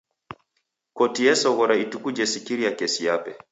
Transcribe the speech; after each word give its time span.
Koti 0.97 1.21
esoghora 1.33 1.75
ituku 1.83 2.07
jesikira 2.17 2.69
kesi 2.77 3.01
yape. 3.07 3.31